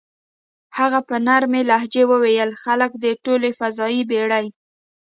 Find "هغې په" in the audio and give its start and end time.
0.77-1.15